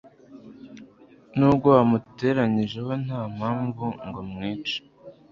[1.37, 4.77] n'ubwo wamunteranyijeho nta mpamvu ngo mwice